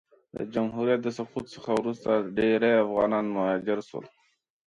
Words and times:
د 0.35 0.37
جمهوریت 0.53 0.99
د 1.03 1.07
سقوط 1.17 1.45
څخه 1.55 1.71
وروسته 1.79 2.09
ډېری 2.37 2.71
افغانان 2.85 3.25
مهاجر 3.35 3.79
سول. 3.89 4.05